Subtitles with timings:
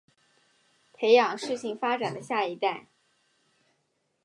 [0.93, 2.87] 培养适性发展的下一代